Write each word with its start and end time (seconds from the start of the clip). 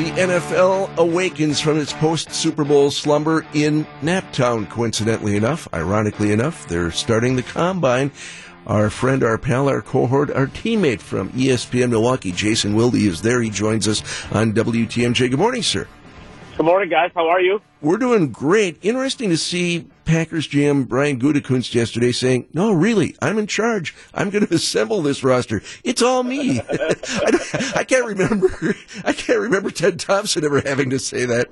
The 0.00 0.12
NFL 0.12 0.96
awakens 0.96 1.60
from 1.60 1.78
its 1.78 1.92
post 1.92 2.32
Super 2.32 2.64
Bowl 2.64 2.90
slumber 2.90 3.44
in 3.52 3.84
Naptown, 4.00 4.66
coincidentally 4.70 5.36
enough. 5.36 5.68
Ironically 5.74 6.32
enough, 6.32 6.66
they're 6.68 6.90
starting 6.90 7.36
the 7.36 7.42
combine. 7.42 8.10
Our 8.66 8.88
friend, 8.88 9.22
our 9.22 9.36
pal, 9.36 9.68
our 9.68 9.82
cohort, 9.82 10.30
our 10.30 10.46
teammate 10.46 11.00
from 11.00 11.28
ESPN 11.32 11.90
Milwaukee, 11.90 12.32
Jason 12.32 12.74
Wilde, 12.74 12.94
is 12.94 13.20
there. 13.20 13.42
He 13.42 13.50
joins 13.50 13.86
us 13.86 14.00
on 14.32 14.54
WTMJ. 14.54 15.28
Good 15.28 15.38
morning, 15.38 15.62
sir. 15.62 15.86
Good 16.60 16.66
morning, 16.66 16.90
guys. 16.90 17.10
How 17.14 17.26
are 17.26 17.40
you? 17.40 17.62
We're 17.80 17.96
doing 17.96 18.32
great. 18.32 18.76
Interesting 18.82 19.30
to 19.30 19.38
see 19.38 19.88
Packers 20.04 20.46
GM 20.46 20.86
Brian 20.86 21.18
Gutekunst 21.18 21.72
yesterday 21.74 22.12
saying, 22.12 22.48
"No, 22.52 22.70
really, 22.70 23.16
I'm 23.22 23.38
in 23.38 23.46
charge. 23.46 23.96
I'm 24.12 24.28
going 24.28 24.46
to 24.46 24.54
assemble 24.54 25.00
this 25.00 25.24
roster. 25.24 25.62
It's 25.84 26.02
all 26.02 26.22
me." 26.22 26.60
I, 26.70 27.72
I, 27.76 27.84
can't 27.84 28.04
remember. 28.04 28.74
I 29.06 29.14
can't 29.14 29.38
remember 29.38 29.70
Ted 29.70 29.98
Thompson 29.98 30.44
ever 30.44 30.60
having 30.60 30.90
to 30.90 30.98
say 30.98 31.24
that. 31.24 31.48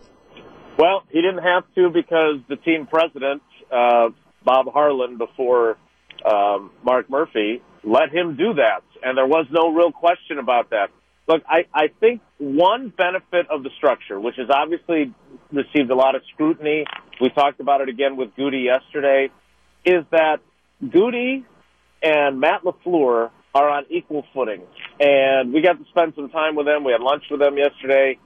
Well, 0.77 1.05
he 1.09 1.23
didn't 1.23 1.43
have 1.43 1.65
to 1.77 1.89
because 1.89 2.41
the 2.51 2.57
team 2.57 2.87
president, 2.87 3.41
uh, 3.73 4.11
Bob 4.45 4.67
Harlan, 4.71 5.17
before 5.17 5.79
um, 6.31 6.71
Mark 6.83 7.09
Murphy, 7.09 7.63
let 7.83 8.13
him 8.13 8.37
do 8.37 8.53
that, 8.53 8.83
and 9.03 9.17
there 9.17 9.27
was 9.27 9.47
no 9.51 9.73
real 9.73 9.91
question 9.91 10.39
about 10.39 10.69
that. 10.69 10.91
Look, 11.29 11.43
I, 11.47 11.67
I 11.75 11.89
think 12.01 12.23
one 12.39 12.89
benefit 12.89 13.51
of 13.51 13.63
the 13.63 13.71
structure, 13.77 14.19
which 14.19 14.37
has 14.37 14.49
obviously 14.51 15.15
received 15.53 15.91
a 15.91 15.95
lot 15.95 16.15
of 16.15 16.23
scrutiny, 16.33 16.87
we 17.21 17.29
talked 17.29 17.61
about 17.61 17.83
it 17.83 17.91
again 17.91 18.17
with 18.17 18.35
Goody 18.35 18.61
yesterday, 18.61 19.29
is 19.85 20.05
that 20.11 20.39
Goody 20.91 21.45
and 22.03 22.41
Matt 22.41 22.63
LaFleur 22.63 23.31
are 23.55 23.69
on 23.69 23.85
equal 23.91 24.25
footing. 24.33 24.63
And 25.01 25.53
we 25.53 25.61
got 25.61 25.79
to 25.79 25.85
spend 25.91 26.15
some 26.17 26.31
time 26.31 26.55
with 26.57 26.67
them. 26.67 26.83
We 26.83 26.93
had 26.93 27.03
lunch 27.03 27.25
with 27.31 27.41
them 27.41 27.59
yesterday. 27.59 28.19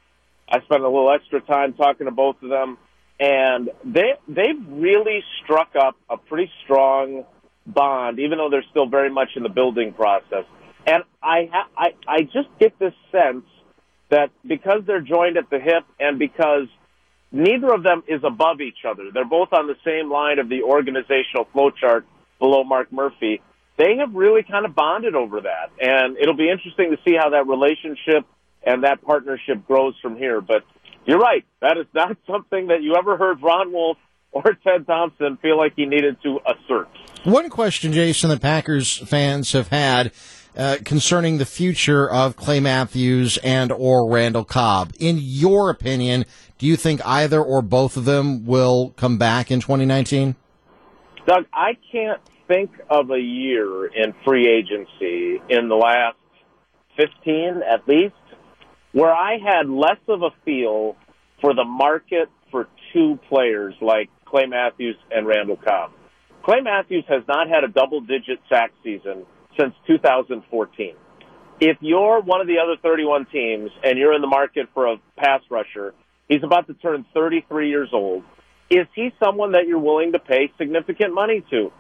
I 0.49 0.61
spent 0.61 0.83
a 0.83 0.89
little 0.89 1.13
extra 1.13 1.41
time 1.41 1.73
talking 1.75 2.07
to 2.07 2.13
both 2.13 2.37
of 2.43 2.51
them. 2.51 2.79
And 3.19 3.71
they, 3.85 4.15
they've 4.29 4.65
really 4.69 5.25
struck 5.43 5.75
up 5.75 5.97
a 6.09 6.17
pretty 6.17 6.51
strong 6.65 7.25
bond, 7.67 8.19
even 8.19 8.39
though 8.39 8.51
they're 8.51 8.65
still 8.71 8.87
very 8.87 9.11
much 9.11 9.31
in 9.37 9.43
the 9.43 9.49
building 9.49 9.93
process. 9.93 10.45
And 10.87 11.05
I, 11.23 11.49
ha- 11.53 11.69
I, 11.77 11.95
I 12.09 12.23
just 12.23 12.49
get 12.59 12.79
this 12.79 12.95
sense 13.11 13.45
that 14.11 14.31
because 14.47 14.83
they're 14.87 15.01
joined 15.01 15.37
at 15.37 15.49
the 15.51 15.59
hip 15.59 15.85
and 15.99 16.19
because 16.19 16.69
neither 17.31 17.73
of 17.73 17.83
them 17.83 18.03
is 18.07 18.21
above 18.25 18.61
each 18.61 18.85
other, 18.89 19.05
they're 19.13 19.25
both 19.25 19.53
on 19.53 19.67
the 19.67 19.77
same 19.85 20.11
line 20.11 20.39
of 20.39 20.49
the 20.49 20.63
organizational 20.63 21.47
flowchart 21.55 22.05
below 22.39 22.65
Mark 22.65 22.93
Murphy. 22.93 23.41
They 23.79 23.97
have 23.99 24.15
really 24.15 24.43
kind 24.43 24.67
of 24.67 24.75
bonded 24.75 25.15
over 25.15 25.41
that, 25.41 25.71
and 25.81 26.19
it'll 26.19 26.37
be 26.37 26.51
interesting 26.51 26.91
to 26.91 26.99
see 27.05 27.17
how 27.17 27.31
that 27.31 27.47
relationship 27.47 28.27
and 28.65 28.85
that 28.85 29.03
partnership 29.03 29.67
grows 29.67 29.95
from 30.03 30.17
here. 30.17 30.41
But 30.43 30.63
you're 31.07 31.19
right; 31.19 31.45
that 31.61 31.79
is 31.79 31.87
not 31.95 32.17
something 32.31 32.67
that 32.67 32.83
you 32.83 32.97
ever 32.97 33.17
heard 33.17 33.43
Ron 33.43 33.73
Wolf 33.73 33.97
or 34.31 34.43
Ted 34.43 34.87
Thompson 34.87 35.39
feel 35.41 35.57
like 35.57 35.75
he 35.75 35.87
needed 35.87 36.17
to 36.23 36.39
assert. 36.47 36.89
One 37.25 37.49
question, 37.49 37.93
Jason, 37.93 38.31
that 38.31 38.41
Packers 38.41 38.99
fans 38.99 39.53
have 39.53 39.69
had 39.69 40.13
uh, 40.57 40.77
concerning 40.85 41.39
the 41.39 41.47
future 41.47 42.09
of 42.09 42.37
Clay 42.37 42.61
Matthews 42.61 43.39
and 43.39 43.73
or 43.73 44.11
Randall 44.11 44.45
Cobb. 44.45 44.93
In 44.99 45.19
your 45.21 45.71
opinion, 45.71 46.25
do 46.59 46.67
you 46.67 46.77
think 46.77 47.01
either 47.07 47.43
or 47.43 47.63
both 47.63 47.97
of 47.97 48.05
them 48.05 48.45
will 48.45 48.93
come 48.97 49.19
back 49.19 49.51
in 49.51 49.61
2019? 49.61 50.37
Doug, 51.27 51.45
I 51.53 51.77
can't 51.91 52.21
think 52.49 52.71
of 52.91 53.11
a 53.11 53.21
year 53.21 53.87
in 53.87 54.15
free 54.25 54.49
agency 54.49 55.41
in 55.49 55.69
the 55.69 55.77
last 55.77 56.17
15 56.97 57.63
at 57.67 57.89
least 57.89 58.15
where 58.93 59.13
I 59.13 59.39
had 59.39 59.69
less 59.69 59.99
of 60.09 60.23
a 60.23 60.31
feel 60.45 60.97
for 61.41 61.55
the 61.55 61.65
market 61.65 62.29
for 62.51 62.69
two 62.93 63.19
players 63.29 63.75
like 63.81 64.11
Clay 64.27 64.47
Matthews 64.47 64.97
and 65.11 65.27
Randall 65.27 65.57
Cobb. 65.57 65.93
Clay 66.45 66.61
Matthews 66.61 67.05
has 67.09 67.23
not 67.27 67.49
had 67.49 67.65
a 67.65 67.69
double 67.69 68.01
digit 68.01 68.41
sack 68.49 68.73
season 68.85 69.25
since 69.59 69.75
2014. 69.87 70.95
If 71.61 71.77
you're 71.81 72.21
one 72.21 72.41
of 72.41 72.47
the 72.47 72.59
other 72.59 72.77
31 72.83 73.27
teams 73.27 73.71
and 73.85 73.99
you're 73.99 74.15
in 74.15 74.21
the 74.21 74.27
market 74.27 74.69
for 74.75 74.87
a 74.87 74.97
pass 75.17 75.41
rusher, 75.51 75.95
he's 76.29 76.43
about 76.43 76.67
to 76.67 76.75
turn 76.75 77.05
33 77.15 77.69
years 77.69 77.91
old. 77.93 78.25
Is 78.71 78.87
he 78.95 79.11
someone 79.23 79.53
that 79.53 79.67
you're 79.67 79.79
willing 79.79 80.13
to 80.13 80.19
pay 80.19 80.51
significant 80.59 81.15
money 81.15 81.45
to? 81.51 81.71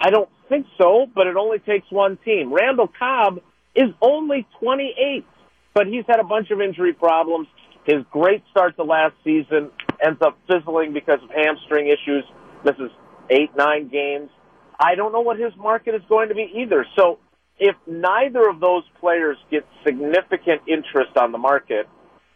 I 0.00 0.10
don't 0.10 0.28
think 0.48 0.66
so, 0.76 1.06
but 1.14 1.26
it 1.26 1.36
only 1.36 1.58
takes 1.60 1.86
one 1.90 2.18
team. 2.24 2.52
Randall 2.52 2.90
Cobb 2.98 3.40
is 3.74 3.90
only 4.00 4.46
28, 4.60 5.24
but 5.72 5.86
he's 5.86 6.04
had 6.06 6.20
a 6.20 6.24
bunch 6.24 6.50
of 6.50 6.60
injury 6.60 6.92
problems. 6.92 7.48
His 7.84 8.04
great 8.10 8.42
start 8.50 8.76
to 8.76 8.84
last 8.84 9.14
season 9.22 9.70
ends 10.04 10.20
up 10.22 10.38
fizzling 10.48 10.92
because 10.92 11.20
of 11.22 11.30
hamstring 11.30 11.88
issues. 11.88 12.24
Is 12.66 12.90
eight, 13.30 13.50
nine 13.56 13.88
games. 13.88 14.30
I 14.78 14.94
don't 14.94 15.12
know 15.12 15.20
what 15.20 15.38
his 15.38 15.52
market 15.56 15.94
is 15.94 16.02
going 16.08 16.28
to 16.28 16.34
be 16.34 16.50
either. 16.62 16.86
So 16.96 17.18
if 17.58 17.76
neither 17.86 18.48
of 18.48 18.60
those 18.60 18.82
players 19.00 19.36
get 19.50 19.66
significant 19.84 20.62
interest 20.66 21.16
on 21.16 21.32
the 21.32 21.38
market, 21.38 21.88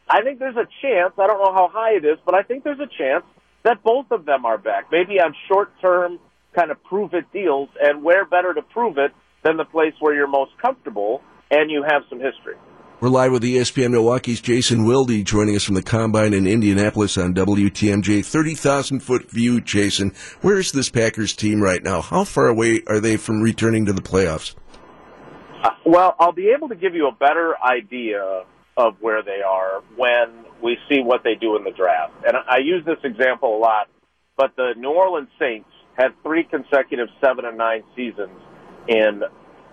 I 0.08 0.22
think 0.22 0.38
there's 0.38 0.56
a 0.56 0.68
chance, 0.82 1.12
I 1.18 1.26
don't 1.26 1.38
know 1.38 1.52
how 1.52 1.68
high 1.72 1.96
it 1.96 2.04
is, 2.04 2.18
but 2.24 2.34
I 2.34 2.42
think 2.42 2.64
there's 2.64 2.80
a 2.80 2.86
chance 2.86 3.24
that 3.64 3.82
both 3.82 4.06
of 4.10 4.24
them 4.24 4.46
are 4.46 4.58
back. 4.58 4.86
Maybe 4.90 5.20
on 5.20 5.34
short 5.48 5.70
term 5.80 6.18
kind 6.54 6.70
of 6.70 6.82
prove 6.84 7.14
it 7.14 7.30
deals, 7.32 7.68
and 7.80 8.02
where 8.02 8.24
better 8.24 8.54
to 8.54 8.62
prove 8.62 8.98
it 8.98 9.12
than 9.44 9.56
the 9.56 9.64
place 9.64 9.92
where 10.00 10.14
you're 10.14 10.26
most 10.26 10.52
comfortable 10.60 11.20
and 11.50 11.70
you 11.70 11.84
have 11.86 12.02
some 12.08 12.20
history. 12.20 12.56
We're 13.00 13.10
live 13.10 13.30
with 13.30 13.44
ESPN 13.44 13.92
Milwaukee's 13.92 14.40
Jason 14.40 14.84
Wilde 14.84 15.24
joining 15.24 15.54
us 15.54 15.62
from 15.62 15.76
the 15.76 15.84
Combine 15.84 16.34
in 16.34 16.48
Indianapolis 16.48 17.16
on 17.16 17.32
WTMJ. 17.32 18.26
30,000 18.26 18.98
foot 18.98 19.30
view, 19.30 19.60
Jason. 19.60 20.12
Where 20.40 20.58
is 20.58 20.72
this 20.72 20.88
Packers 20.88 21.32
team 21.32 21.62
right 21.62 21.80
now? 21.80 22.00
How 22.02 22.24
far 22.24 22.48
away 22.48 22.82
are 22.88 22.98
they 22.98 23.16
from 23.16 23.40
returning 23.40 23.86
to 23.86 23.92
the 23.92 24.02
playoffs? 24.02 24.56
Uh, 25.62 25.70
well, 25.86 26.16
I'll 26.18 26.32
be 26.32 26.52
able 26.56 26.68
to 26.70 26.74
give 26.74 26.96
you 26.96 27.06
a 27.06 27.12
better 27.12 27.54
idea 27.62 28.42
of 28.76 28.96
where 29.00 29.22
they 29.22 29.42
are 29.48 29.80
when 29.94 30.44
we 30.60 30.76
see 30.90 31.00
what 31.00 31.22
they 31.22 31.36
do 31.36 31.54
in 31.54 31.62
the 31.62 31.70
draft. 31.70 32.14
And 32.26 32.36
I 32.50 32.58
use 32.58 32.84
this 32.84 32.98
example 33.04 33.56
a 33.56 33.60
lot, 33.60 33.86
but 34.36 34.56
the 34.56 34.72
New 34.76 34.90
Orleans 34.90 35.30
Saints 35.38 35.70
had 35.96 36.20
three 36.24 36.42
consecutive 36.42 37.06
7 37.24 37.44
and 37.44 37.56
9 37.56 37.82
seasons 37.94 38.40
in 38.88 39.22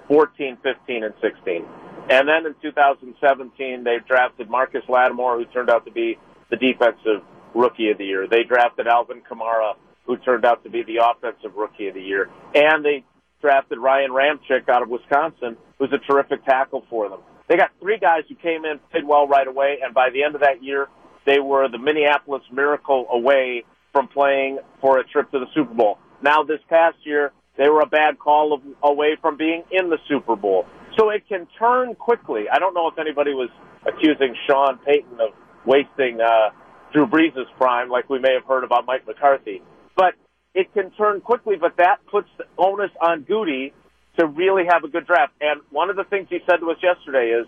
14, 0.09 0.59
15, 0.62 1.03
and 1.06 1.14
16 1.24 1.66
and 2.09 2.27
then 2.27 2.45
in 2.45 2.55
2017, 2.61 3.83
they 3.83 3.97
drafted 4.07 4.49
Marcus 4.49 4.83
Lattimore, 4.88 5.38
who 5.38 5.45
turned 5.45 5.69
out 5.69 5.85
to 5.85 5.91
be 5.91 6.17
the 6.49 6.57
defensive 6.57 7.23
rookie 7.53 7.89
of 7.89 7.97
the 7.97 8.05
year. 8.05 8.27
They 8.27 8.43
drafted 8.43 8.88
Alvin 8.88 9.21
Kamara, 9.29 9.73
who 10.05 10.17
turned 10.17 10.45
out 10.45 10.63
to 10.63 10.69
be 10.69 10.83
the 10.83 10.97
offensive 11.03 11.55
rookie 11.55 11.88
of 11.88 11.95
the 11.95 12.01
year. 12.01 12.29
And 12.53 12.85
they 12.85 13.03
drafted 13.41 13.79
Ryan 13.79 14.11
Ramczyk 14.11 14.69
out 14.69 14.83
of 14.83 14.89
Wisconsin, 14.89 15.57
who's 15.79 15.91
a 15.93 16.11
terrific 16.11 16.45
tackle 16.45 16.85
for 16.89 17.09
them. 17.09 17.19
They 17.47 17.57
got 17.57 17.71
three 17.79 17.97
guys 17.97 18.23
who 18.27 18.35
came 18.35 18.66
in, 18.66 18.79
played 18.91 19.05
well 19.05 19.27
right 19.27 19.47
away, 19.47 19.79
and 19.83 19.93
by 19.93 20.09
the 20.09 20.23
end 20.23 20.35
of 20.35 20.41
that 20.41 20.63
year, 20.63 20.87
they 21.25 21.39
were 21.39 21.67
the 21.69 21.77
Minneapolis 21.77 22.43
Miracle 22.51 23.07
away 23.11 23.63
from 23.91 24.07
playing 24.07 24.59
for 24.81 24.99
a 24.99 25.03
trip 25.03 25.31
to 25.31 25.39
the 25.39 25.47
Super 25.53 25.73
Bowl. 25.73 25.97
Now, 26.22 26.43
this 26.43 26.59
past 26.69 26.97
year, 27.03 27.31
they 27.57 27.69
were 27.69 27.81
a 27.81 27.87
bad 27.87 28.19
call 28.19 28.59
away 28.83 29.16
from 29.22 29.37
being 29.37 29.63
in 29.72 29.89
the 29.89 29.97
Super 30.07 30.35
Bowl. 30.35 30.66
So 30.97 31.09
it 31.09 31.28
can 31.28 31.47
turn 31.59 31.95
quickly. 31.95 32.45
I 32.51 32.59
don't 32.59 32.73
know 32.73 32.88
if 32.88 32.97
anybody 32.97 33.33
was 33.33 33.50
accusing 33.85 34.35
Sean 34.47 34.79
Payton 34.85 35.19
of 35.19 35.29
wasting 35.66 36.19
uh, 36.22 36.51
Drew 36.94 37.07
Brees' 37.07 37.45
prime, 37.57 37.89
like 37.89 38.09
we 38.09 38.19
may 38.19 38.33
have 38.33 38.47
heard 38.47 38.63
about 38.63 38.85
Mike 38.85 39.05
McCarthy. 39.05 39.61
But 39.95 40.13
it 40.53 40.73
can 40.73 40.91
turn 40.91 41.22
quickly, 41.22 41.55
but 41.59 41.78
that 41.78 41.97
puts 42.09 42.29
the 42.38 42.45
onus 42.57 42.91
on 43.01 43.23
Goody 43.23 43.73
to 44.19 44.25
really 44.25 44.63
have 44.72 44.84
a 44.84 44.88
good 44.88 45.05
draft. 45.05 45.34
And 45.41 45.61
one 45.69 45.89
of 45.89 45.97
the 45.97 46.05
things 46.05 46.28
he 46.29 46.39
said 46.50 46.57
to 46.57 46.72
us 46.72 46.78
yesterday 46.81 47.31
is 47.31 47.45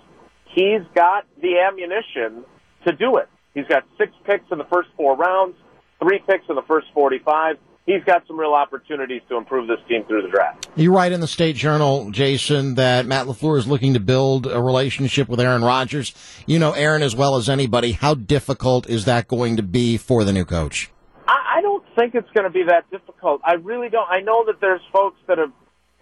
he's 0.53 0.81
got 0.93 1.25
the 1.41 1.59
ammunition 1.59 2.43
to 2.85 2.93
do 2.93 3.17
it. 3.17 3.29
He's 3.53 3.67
got 3.67 3.83
six 3.97 4.11
picks 4.25 4.45
in 4.51 4.57
the 4.57 4.67
first 4.71 4.89
four 4.97 5.15
rounds, 5.15 5.55
three 5.99 6.19
picks 6.27 6.43
in 6.49 6.55
the 6.55 6.67
first 6.67 6.87
45 6.93 7.55
he's 7.87 8.03
got 8.03 8.27
some 8.27 8.39
real 8.39 8.53
opportunities 8.53 9.21
to 9.29 9.37
improve 9.37 9.67
this 9.67 9.79
team 9.87 10.03
through 10.05 10.21
the 10.21 10.27
draft. 10.27 10.67
You 10.75 10.93
write 10.93 11.11
in 11.11 11.21
the 11.21 11.27
State 11.27 11.55
Journal, 11.55 12.11
Jason, 12.11 12.75
that 12.75 13.07
Matt 13.07 13.25
LaFleur 13.25 13.57
is 13.57 13.65
looking 13.65 13.95
to 13.95 13.99
build 13.99 14.45
a 14.45 14.61
relationship 14.61 15.27
with 15.27 15.39
Aaron 15.39 15.63
Rodgers. 15.63 16.13
You 16.45 16.59
know 16.59 16.73
Aaron 16.73 17.01
as 17.01 17.15
well 17.15 17.37
as 17.37 17.49
anybody. 17.49 17.93
How 17.93 18.13
difficult 18.13 18.87
is 18.87 19.05
that 19.05 19.27
going 19.27 19.55
to 19.57 19.63
be 19.63 19.97
for 19.97 20.23
the 20.23 20.33
new 20.33 20.45
coach? 20.45 20.91
I, 21.27 21.57
I 21.57 21.61
don't 21.61 21.83
think 21.97 22.13
it's 22.13 22.29
going 22.35 22.43
to 22.43 22.53
be 22.53 22.63
that 22.67 22.89
difficult. 22.91 23.41
I 23.43 23.53
really 23.53 23.89
don't. 23.89 24.07
I 24.07 24.19
know 24.19 24.45
that 24.45 24.61
there's 24.61 24.81
folks 24.93 25.17
that 25.27 25.39
have, 25.39 25.51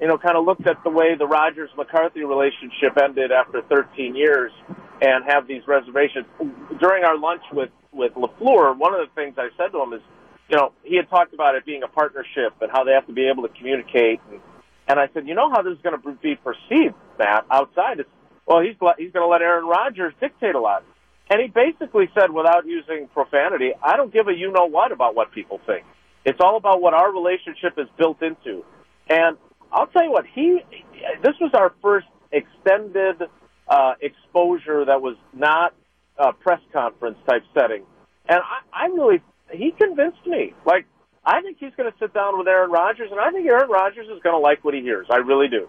you 0.02 0.08
know, 0.08 0.18
kind 0.18 0.36
of 0.36 0.44
looked 0.44 0.68
at 0.68 0.84
the 0.84 0.90
way 0.90 1.16
the 1.18 1.28
Rodgers 1.28 1.70
McCarthy 1.78 2.24
relationship 2.24 2.98
ended 3.02 3.32
after 3.32 3.62
13 3.62 4.16
years 4.16 4.52
and 5.02 5.24
have 5.28 5.48
these 5.48 5.62
reservations. 5.68 6.26
During 6.80 7.04
our 7.04 7.18
lunch 7.18 7.42
with 7.54 7.70
with 7.94 8.14
LaFleur, 8.14 8.78
one 8.78 8.94
of 8.94 9.00
the 9.08 9.14
things 9.16 9.36
I 9.38 9.48
said 9.56 9.72
to 9.72 9.82
him 9.82 9.94
is, 9.94 10.02
you 10.50 10.58
know, 10.58 10.72
he 10.84 10.96
had 10.96 11.10
talked 11.10 11.34
about 11.34 11.56
it 11.56 11.66
being 11.66 11.84
a 11.84 11.88
partnership 11.88 12.54
and 12.62 12.72
how 12.72 12.84
they 12.84 12.92
have 12.92 13.08
to 13.08 13.14
be 13.14 13.28
able 13.30 13.44
to 13.44 13.50
communicate. 13.50 14.20
And, 14.30 14.40
and 14.88 15.00
I 15.00 15.08
said, 15.14 15.28
you 15.28 15.34
know 15.34 15.50
how 15.50 15.62
this 15.62 15.74
is 15.74 15.82
going 15.82 16.00
to 16.00 16.12
be 16.22 16.36
perceived, 16.36 16.96
Matt, 17.18 17.46
outside? 17.50 18.00
It's, 18.00 18.10
well, 18.46 18.62
he's, 18.62 18.76
he's 18.98 19.12
going 19.12 19.26
to 19.26 19.28
let 19.28 19.42
Aaron 19.42 19.66
Rodgers 19.66 20.14
dictate 20.20 20.56
a 20.56 20.60
lot. 20.60 20.84
And 21.30 21.42
he 21.42 21.48
basically 21.48 22.10
said, 22.14 22.30
without 22.30 22.68
using 22.68 23.08
profanity, 23.12 23.72
I 23.82 23.98
don't 23.98 24.14
give 24.14 24.28
a 24.28 24.34
you 24.34 24.52
know 24.52 24.66
what 24.66 24.92
about 24.92 25.16
what 25.16 25.32
people 25.32 25.60
think. 25.66 25.84
It's 26.24 26.40
all 26.40 26.58
about 26.58 26.82
what 26.82 26.94
our 26.94 27.12
relationship 27.12 27.74
is 27.78 27.88
built 27.98 28.22
into. 28.22 28.64
And 29.10 29.38
I'll 29.72 29.88
tell 29.88 30.04
you 30.04 30.12
what, 30.12 30.26
he, 30.34 30.60
this 31.24 31.34
was 31.42 31.52
our 31.56 31.74
first 31.82 32.08
extended 32.32 33.24
uh, 33.68 33.94
exposure 34.02 34.86
that 34.86 35.02
was 35.02 35.16
not 35.34 35.74
a 36.18 36.32
press 36.34 36.62
conference 36.72 37.18
type 37.28 37.44
setting. 37.54 37.84
And 38.28 38.40
I, 38.40 38.86
I 38.86 38.86
really, 38.88 39.22
he 39.52 39.72
convinced 39.72 40.26
me. 40.26 40.54
Like, 40.66 40.86
I 41.26 41.42
think 41.42 41.58
he's 41.60 41.74
going 41.76 41.92
to 41.92 41.98
sit 41.98 42.14
down 42.14 42.38
with 42.38 42.48
Aaron 42.48 42.72
Rodgers, 42.72 43.10
and 43.12 43.20
I 43.20 43.32
think 43.32 43.48
Aaron 43.48 43.70
Rodgers 43.70 44.08
is 44.08 44.22
going 44.22 44.36
to 44.36 44.40
like 44.40 44.64
what 44.64 44.74
he 44.74 44.82
hears. 44.82 45.08
I 45.10 45.18
really 45.18 45.48
do. 45.48 45.68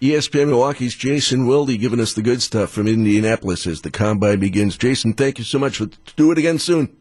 ESPN 0.00 0.48
Milwaukee's 0.48 0.94
Jason 0.94 1.46
Wilde 1.46 1.78
giving 1.78 2.00
us 2.00 2.12
the 2.12 2.22
good 2.22 2.42
stuff 2.42 2.70
from 2.70 2.86
Indianapolis 2.86 3.66
as 3.66 3.82
the 3.82 3.90
combine 3.90 4.40
begins. 4.40 4.76
Jason, 4.76 5.14
thank 5.14 5.38
you 5.38 5.44
so 5.44 5.58
much. 5.58 5.80
Let's 5.80 5.96
do 6.16 6.30
it 6.32 6.38
again 6.38 6.58
soon. 6.58 6.96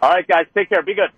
All 0.00 0.10
right, 0.10 0.26
guys. 0.26 0.46
Take 0.54 0.68
care. 0.68 0.82
Be 0.82 0.94
good. 0.94 1.10